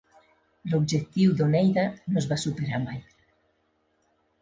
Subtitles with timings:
[0.71, 3.01] L'objectiu d'Oneida no es va superar mai.